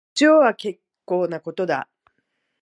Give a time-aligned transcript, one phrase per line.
[0.15, 1.87] 一応は結構なことだ